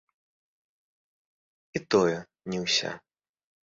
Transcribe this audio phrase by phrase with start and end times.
[1.77, 2.19] І тое,
[2.53, 2.91] не ўся.